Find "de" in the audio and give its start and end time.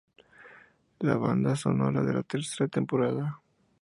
2.01-2.11